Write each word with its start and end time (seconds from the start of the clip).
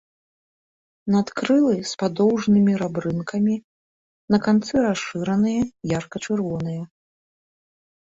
Надкрылы 1.15 1.75
з 1.89 1.99
падоўжнымі 2.05 2.73
рабрынкамі, 2.83 3.55
на 4.37 4.43
канцы 4.49 4.73
расшыраныя, 4.89 5.61
ярка-чырвоныя. 5.99 6.81